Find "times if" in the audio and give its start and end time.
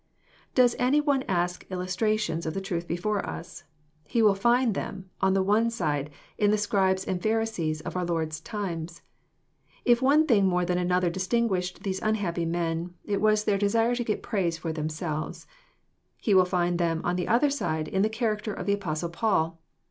8.39-10.01